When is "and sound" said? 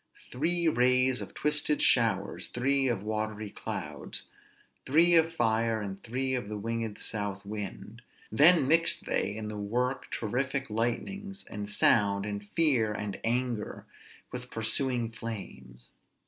11.51-12.25